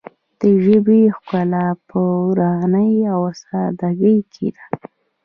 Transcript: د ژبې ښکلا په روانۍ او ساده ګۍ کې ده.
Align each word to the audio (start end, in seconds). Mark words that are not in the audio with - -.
د 0.39 0.41
ژبې 0.63 1.01
ښکلا 1.15 1.67
په 1.87 1.99
روانۍ 2.39 2.93
او 3.13 3.21
ساده 3.41 3.89
ګۍ 4.01 4.17
کې 4.33 4.47
ده. 4.55 4.63